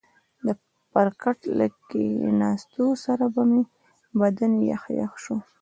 [0.93, 3.61] پر کټ له کښېنستو سره به مې
[4.19, 5.35] بدن یخ یخ شو.